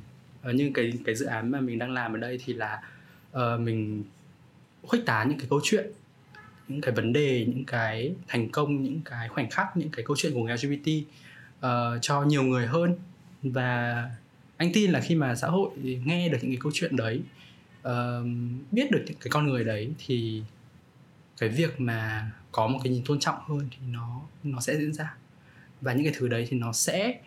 [0.49, 2.83] uh, như cái cái dự án mà mình đang làm ở đây thì là
[3.33, 4.05] uh, mình
[4.83, 5.91] khuếch tán những cái câu chuyện
[6.71, 10.17] những cái vấn đề những cái thành công những cái khoảnh khắc những cái câu
[10.17, 11.13] chuyện của người LGBT uh,
[11.61, 12.97] ờ, cho nhiều người hơn.
[13.43, 14.11] Và
[14.57, 15.71] anh tin là khi mà xã hội
[16.05, 17.21] nghe được những cái câu chuyện đấy
[17.89, 18.27] uh,
[18.71, 20.43] biết được những cái con người đấy thì
[21.39, 24.93] cái việc mà có một cái nhìn tôn trọng hơn thì nó nó sẽ diễn
[24.93, 25.15] ra.
[25.81, 27.21] Và những cái thứ đấy thì nó sẽ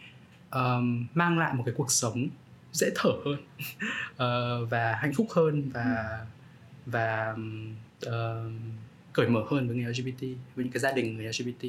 [0.51, 2.27] um, mang lại một cái cuộc sống
[2.71, 3.38] dễ thở hơn
[4.13, 6.19] uh, và hạnh phúc hơn và
[6.86, 7.36] và
[8.08, 8.51] uh,
[9.13, 11.65] cởi mở hơn với người LGBT với những cái gia đình người LGBT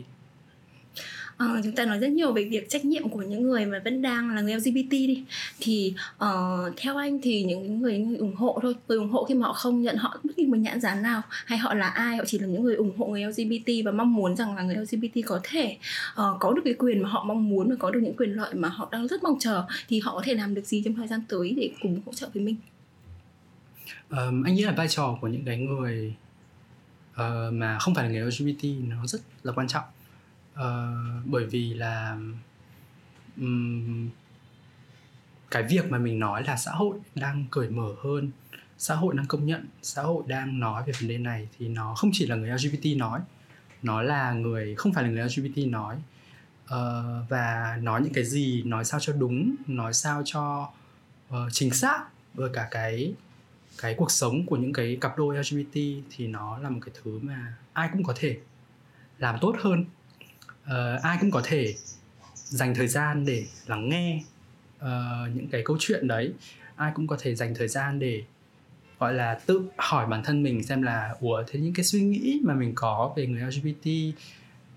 [1.35, 4.02] uh, chúng ta nói rất nhiều về việc trách nhiệm của những người mà vẫn
[4.02, 5.24] đang là người LGBT đi.
[5.61, 9.46] Thì uh, theo anh thì những người ủng hộ thôi người ủng hộ khi mà
[9.46, 12.24] họ không nhận họ bất kỳ một nhãn dán nào hay họ là ai họ
[12.26, 15.26] chỉ là những người ủng hộ người LGBT và mong muốn rằng là người LGBT
[15.26, 15.76] có thể
[16.12, 18.54] uh, có được cái quyền mà họ mong muốn và có được những quyền lợi
[18.54, 21.09] mà họ đang rất mong chờ thì họ có thể làm được gì trong thời
[21.09, 22.57] gian tới để cùng hỗ trợ với mình?
[24.11, 26.14] Um, anh nghĩ là vai trò của những cái người
[27.14, 29.85] uh, mà không phải là người LGBT nó rất là quan trọng.
[30.55, 30.61] Uh,
[31.24, 32.18] bởi vì là
[33.37, 34.11] um,
[35.50, 38.31] cái việc mà mình nói là xã hội đang cởi mở hơn
[38.79, 41.94] xã hội đang công nhận xã hội đang nói về vấn đề này thì nó
[41.94, 43.20] không chỉ là người lgbt nói
[43.83, 45.96] nó là người không phải là người lgbt nói.
[46.64, 50.70] Uh, và nói những cái gì nói sao cho đúng nói sao cho
[51.29, 53.14] uh, chính xác với cả cái
[53.78, 55.74] cái cuộc sống của những cái cặp đôi lgbt
[56.16, 58.38] thì nó là một cái thứ mà ai cũng có thể
[59.18, 59.84] làm tốt hơn.
[60.64, 61.74] Uh, ai cũng có thể
[62.34, 64.22] dành thời gian để lắng nghe
[64.78, 64.87] uh,
[65.34, 66.32] những cái câu chuyện đấy.
[66.76, 68.22] Ai cũng có thể dành thời gian để
[68.98, 72.40] gọi là tự hỏi bản thân mình xem là ủa thế những cái suy nghĩ
[72.44, 73.88] mà mình có về người LGBT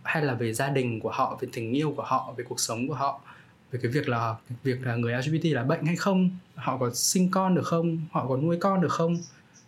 [0.03, 2.88] hay là về gia đình của họ về tình yêu của họ về cuộc sống
[2.88, 3.21] của họ
[3.71, 7.32] về cái việc là việc là người LGBT là bệnh hay không họ có sinh
[7.32, 9.17] con được không họ có nuôi con được không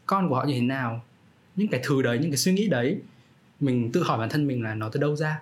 [0.06, 1.04] con của họ như thế nào.
[1.56, 3.02] Những cái thứ đấy những cái suy nghĩ đấy
[3.60, 5.42] mình tự hỏi bản thân mình là nó từ đâu ra?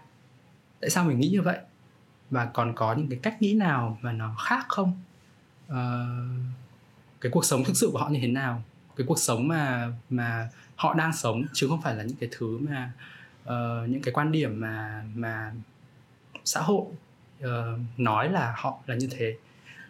[0.80, 1.58] Tại sao mình nghĩ như vậy?
[2.30, 5.02] Và còn có những cái cách nghĩ nào mà nó khác không?
[5.67, 6.06] À,
[7.22, 8.63] cái cuộc sống thực sự của họ như thế nào?
[8.96, 12.58] Cái cuộc sống mà mà họ đang sống chứ không phải là những cái thứ
[12.58, 12.91] mà
[13.43, 15.52] uh, những cái quan điểm mà mà
[16.46, 16.86] xã hội
[17.43, 17.50] uh,
[17.97, 19.36] nói là họ là như thế.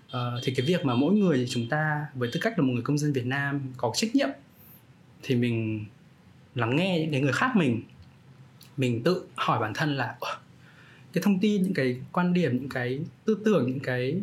[0.08, 2.84] Uh, thì cái việc mà mỗi người chúng ta với tư cách là một người
[2.84, 4.30] công dân Việt Nam có trách nhiệm
[5.24, 5.86] thì mình
[6.56, 7.82] lắng nghe những cái người khác mình
[8.78, 10.18] mình tự hỏi bản thân là
[11.14, 14.22] cái thông tin những cái quan điểm những cái tư tưởng những cái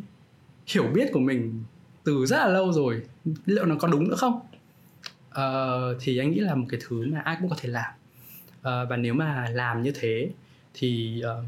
[0.66, 1.64] hiểu biết của mình
[2.04, 3.02] từ rất là lâu rồi
[3.46, 4.40] liệu nó có đúng nữa không?
[5.28, 7.92] Uh, thì anh nghĩ là một cái thứ mà ai cũng có thể làm.
[8.58, 10.30] Uh, và nếu mà làm như thế
[10.74, 11.44] thì uh,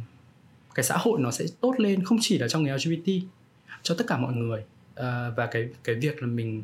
[0.76, 3.10] cái xã hội nó sẽ tốt lên không chỉ là trong người LGBT
[3.82, 4.64] cho tất cả mọi người.
[5.00, 6.62] Uh, và cái cái việc là mình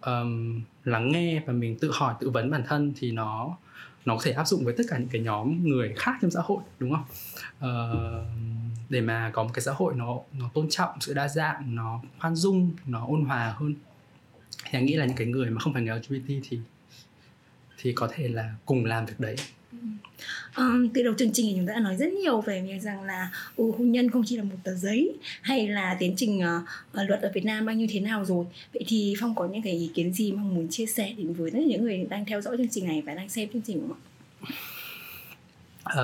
[0.00, 3.56] um, lắng nghe và mình tự hỏi tự vấn bản thân thì nó
[4.04, 6.40] nó có thể áp dụng với tất cả những cái nhóm người khác trong xã
[6.44, 7.04] hội đúng không?
[7.58, 8.26] Uh,
[8.88, 12.00] để mà có một cái xã hội nó nó tôn trọng sự đa dạng nó
[12.18, 13.74] khoan dung nó ôn hòa hơn.
[14.64, 16.60] Thì anh nghĩ là những cái người mà không phải người LGBT thì
[17.78, 19.36] thì có thể là cùng làm việc đấy.
[20.56, 23.02] Um, từ đầu chương trình thì chúng ta đã nói rất nhiều về việc rằng
[23.02, 25.12] là ừ, hôn nhân không chỉ là một tờ giấy
[25.42, 28.46] hay là tiến trình uh, luật ở Việt Nam đang như thế nào rồi.
[28.74, 31.50] Vậy thì Phong có những cái ý kiến gì mong muốn chia sẻ đến với
[31.50, 34.00] những người đang theo dõi chương trình này và đang xem chương trình không ạ?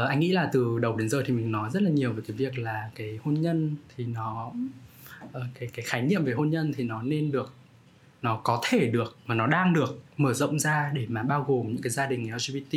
[0.03, 2.23] Uh, anh nghĩ là từ đầu đến giờ thì mình nói rất là nhiều về
[2.27, 4.53] cái việc là cái hôn nhân thì nó
[5.25, 5.31] uh,
[5.61, 7.55] cái cái khái niệm về hôn nhân thì nó nên được
[8.23, 11.69] nó có thể được mà nó đang được mở rộng ra để mà bao gồm
[11.69, 12.77] những cái gia đình LGBT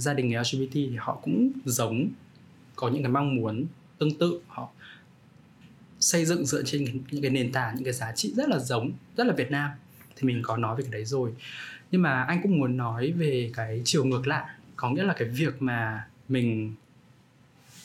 [0.00, 2.08] gia đình LGBT thì họ cũng giống
[2.76, 3.64] có những cái mong muốn
[3.98, 4.40] tương tự.
[4.48, 4.68] Họ
[6.00, 8.92] xây dựng dựa trên những cái nền tảng những cái giá trị rất là giống
[9.16, 9.70] rất là Việt Nam.
[10.16, 11.32] Thì mình có nói về cái đấy rồi.
[11.90, 14.44] Nhưng mà anh cũng muốn nói về cái chiều ngược lại.
[14.76, 16.74] Có nghĩa là cái việc mà mình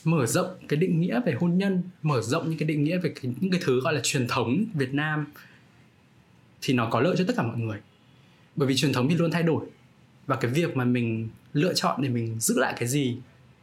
[0.03, 3.13] mở rộng cái định nghĩa về hôn nhân mở rộng những cái định nghĩa về
[3.21, 5.25] cái, những cái thứ gọi là truyền thống Việt Nam
[6.65, 7.79] thì nó có lợi cho tất cả mọi người.
[8.55, 9.65] Bởi vì truyền thống thì luôn thay đổi.
[10.27, 13.17] Và cái việc mà mình lựa chọn để mình giữ lại cái gì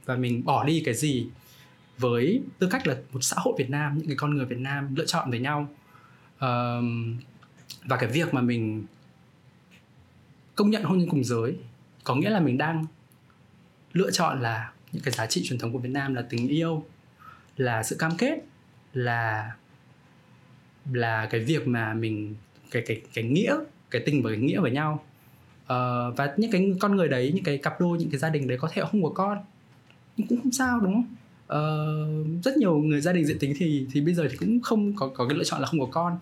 [0.05, 1.27] và mình bỏ đi cái gì
[1.99, 4.95] với tư cách là một xã hội Việt Nam những cái con người Việt Nam
[4.95, 5.69] lựa chọn với nhau
[6.41, 7.19] um,
[7.85, 8.85] và cái việc mà mình
[10.55, 11.57] công nhận hôn nhân cùng giới
[12.05, 12.87] có nghĩa là mình đang
[13.93, 16.85] lựa chọn là những cái giá trị truyền thống của Việt Nam là tình yêu
[17.57, 18.39] là sự cam kết
[18.95, 19.53] là
[20.93, 22.35] là cái việc mà mình
[22.73, 23.57] cái cái cái nghĩa
[23.91, 25.05] cái tình và cái nghĩa với nhau.
[25.63, 28.49] Uh, và những cái con người đấy những cái cặp đôi những cái gia đình
[28.49, 29.39] đấy có thể không có con.
[30.17, 31.15] Nhưng cũng không sao đúng không?
[31.43, 34.97] Uh, rất nhiều người gia đình diện tính thì thì bây giờ thì cũng không
[34.97, 36.13] có có cái lựa chọn là không có con.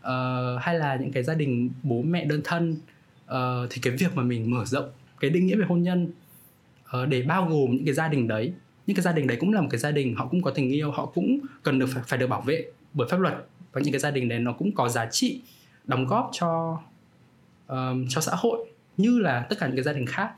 [0.00, 2.76] Uh, hay là những cái gia đình bố mẹ đơn thân
[3.30, 6.08] uh, thì cái việc mà mình mở rộng cái định nghĩa về hôn nhân
[7.02, 8.52] uh, để bao gồm những cái gia đình đấy
[8.86, 10.70] những cái gia đình đấy cũng là một cái gia đình họ cũng có tình
[10.70, 13.34] yêu họ cũng cần được phải, phải được bảo vệ bởi pháp luật
[13.72, 15.40] và những cái gia đình đấy nó cũng có giá trị
[15.84, 16.80] đóng góp cho
[17.66, 18.66] um, cho xã hội
[18.96, 20.30] như là tất cả những cái gia đình khác.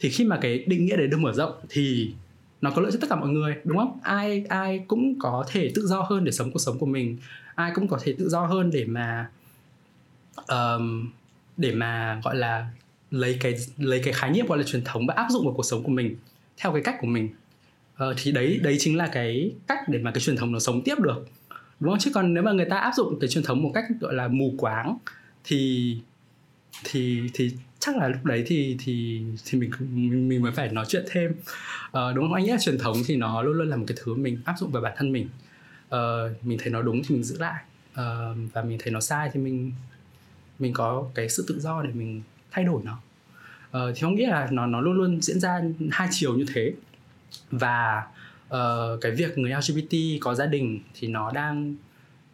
[0.00, 2.12] Thì khi mà cái định nghĩa đấy được mở rộng thì
[2.60, 3.98] nó có lợi cho tất cả mọi người đúng không?
[4.02, 7.18] Ai ai cũng có thể tự do hơn để sống cuộc sống của mình.
[7.54, 9.30] Ai cũng có thể tự do hơn để mà
[10.48, 11.10] um,
[11.56, 12.70] để mà gọi là
[13.10, 15.62] lấy cái lấy cái khái niệm gọi là truyền thống và áp dụng vào cuộc
[15.62, 16.16] sống của mình
[16.56, 17.28] theo cái cách của mình.
[17.94, 20.82] Uh, thì đấy đấy chính là cái cách để mà cái truyền thống nó sống
[20.84, 21.26] tiếp được
[21.80, 21.98] đúng không?
[21.98, 24.28] Chứ còn nếu mà người ta áp dụng cái truyền thống một cách gọi là
[24.28, 24.98] mù quáng
[25.44, 25.96] thì
[26.84, 29.70] thì thì chắc là lúc đấy thì thì thì mình
[30.28, 31.34] mình mới phải nói chuyện thêm.
[31.92, 32.34] À, đúng không?
[32.34, 34.54] Anh nghĩ là truyền thống thì nó luôn luôn là một cái thứ mình áp
[34.58, 35.28] dụng vào bản thân mình.
[35.90, 35.98] À,
[36.42, 37.62] mình thấy nó đúng thì mình giữ lại.
[37.94, 38.04] À,
[38.52, 39.72] và mình thấy nó sai thì mình
[40.58, 42.98] mình có cái sự tự do để mình thay đổi nó.
[43.70, 46.72] À, thì không nghĩ là nó nó luôn luôn diễn ra hai chiều như thế.
[47.50, 48.06] Và
[48.54, 51.76] uh, cái việc người LGBT có gia đình thì nó đang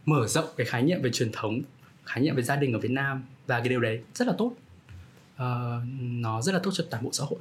[0.06, 1.62] mở rộng cái khái niệm về truyền thống
[2.06, 4.52] khái niệm về gia đình ở Việt Nam và cái điều đấy rất là tốt.
[5.34, 5.42] Uh,
[6.00, 7.38] nó rất là tốt cho toàn bộ xã hội.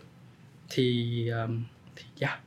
[0.69, 1.63] Thì um,
[1.95, 2.39] thì yeah.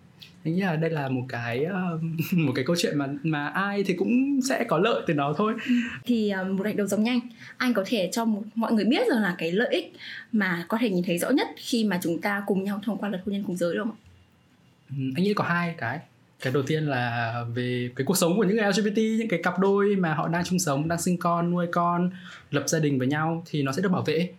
[0.45, 3.85] Anh nghĩ là đây là một cái um, một cái câu chuyện mà mà ai
[3.85, 5.55] thì cũng sẽ có lợi từ nó thôi.
[6.05, 7.21] Thì um, một hành động giống nhanh.
[7.57, 9.93] Anh có thể cho một, mọi người biết rằng là cái lợi ích
[10.33, 13.09] mà có thể nhìn thấy rõ nhất khi mà chúng ta cùng nhau thông qua
[13.09, 13.97] luật hôn nhân cùng giới được không
[14.91, 16.01] anh nghĩ có hai cái
[16.41, 19.59] cái đầu tiên là về cái cuộc sống của những người LGBT những cái cặp
[19.59, 22.11] đôi mà họ đang chung sống đang sinh con nuôi con
[22.51, 24.31] lập gia đình với nhau thì nó sẽ được bảo vệ.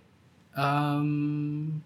[0.56, 1.80] Um,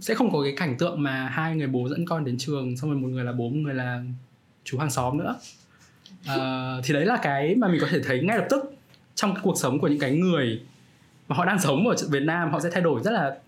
[0.00, 2.90] sẽ không có cái cảnh tượng mà hai người bố dẫn con đến trường xong
[2.90, 4.02] rồi một người là bố một người là
[4.64, 5.36] chú hàng xóm nữa.
[6.10, 8.74] Uh, thì đấy là cái mà mình có thể thấy ngay lập tức
[9.14, 10.60] trong cái cuộc sống của những cái người
[11.28, 13.38] mà họ đang sống ở Việt Nam họ sẽ thay đổi rất là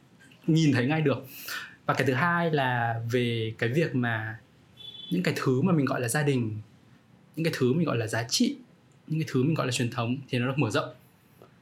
[0.46, 1.26] nhìn thấy ngay được.
[1.86, 4.38] Và cái thứ hai là về cái việc mà
[5.10, 6.58] những cái thứ mà mình gọi là gia đình
[7.36, 8.56] những cái thứ mình gọi là giá trị
[9.06, 10.94] những cái thứ mình gọi là truyền thống thì nó được mở rộng.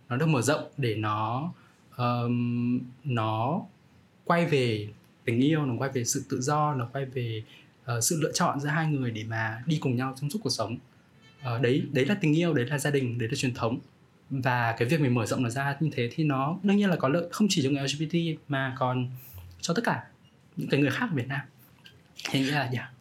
[0.09, 1.53] Nó được mở rộng để nó
[1.97, 3.63] um, nó
[4.25, 4.89] quay về
[5.25, 7.43] tình yêu nó quay về sự tự do nó quay về
[7.97, 10.51] uh, sự lựa chọn giữa hai người để mà đi cùng nhau trong suốt cuộc
[10.51, 10.77] sống.
[11.41, 13.79] Uh, đấy đấy là tình yêu đấy là gia đình đấy là truyền thống.
[14.31, 16.97] Và cái việc mình mở rộng nó ra như thế thì nó đương nhiên là
[16.97, 19.11] có lợi không chỉ cho người LGBT mà còn
[19.61, 20.05] cho tất cả
[20.57, 21.41] những cái người khác ở Việt Nam.
[22.31, 22.93] Thế nghĩa là yeah.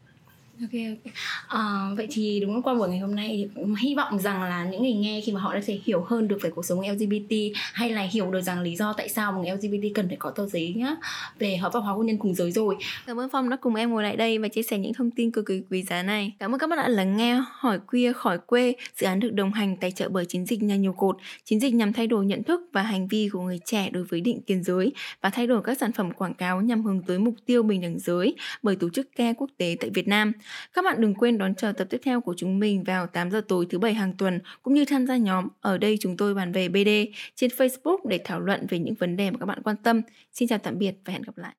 [0.62, 1.14] Ok ok.
[1.48, 4.82] À, vậy thì đúng qua buổi ngày hôm nay thì hy vọng rằng là những
[4.82, 7.34] người nghe khi mà họ đã thể hiểu hơn được về cuộc sống LGBT
[7.74, 10.30] hay là hiểu được rằng lý do tại sao một người LGBT cần phải có
[10.30, 10.96] tờ giấy nhá
[11.40, 12.76] về hợp pháp hóa hôn nhân cùng giới rồi.
[13.08, 15.32] Cảm ơn Phong đã cùng em ngồi lại đây và chia sẻ những thông tin
[15.32, 16.34] cực kỳ quý giá này.
[16.40, 18.76] Cảm ơn các bạn đã lắng nghe hỏi queer khỏi quê.
[18.96, 21.18] Dự án được đồng hành tài trợ bởi chiến dịch nhà nhiều cột.
[21.46, 24.22] Chiến dịch nhằm thay đổi nhận thức và hành vi của người trẻ đối với
[24.22, 24.92] định kiến giới
[25.22, 28.00] và thay đổi các sản phẩm quảng cáo nhằm hướng tới mục tiêu bình đẳng
[28.00, 30.32] giới bởi tổ chức CARE quốc tế tại Việt Nam.
[30.74, 33.42] Các bạn đừng quên đón chờ tập tiếp theo của chúng mình vào 8 giờ
[33.48, 36.52] tối thứ bảy hàng tuần, cũng như tham gia nhóm ở đây chúng tôi bàn
[36.52, 36.90] về BD
[37.36, 40.02] trên Facebook để thảo luận về những vấn đề mà các bạn quan tâm.
[40.34, 41.54] Xin chào tạm biệt và hẹn gặp lại.